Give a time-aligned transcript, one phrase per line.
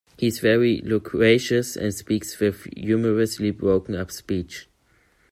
[0.17, 4.67] He is very loquacious and speaks with humorously broken up speech.